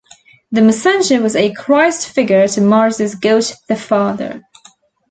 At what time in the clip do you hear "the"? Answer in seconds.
0.51-0.61, 3.67-3.75